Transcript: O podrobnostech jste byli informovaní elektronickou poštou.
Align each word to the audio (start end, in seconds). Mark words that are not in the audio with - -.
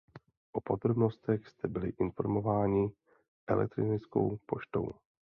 O 0.51 0.61
podrobnostech 0.61 1.47
jste 1.47 1.67
byli 1.67 1.93
informovaní 1.99 2.91
elektronickou 3.47 4.37
poštou. 4.45 4.91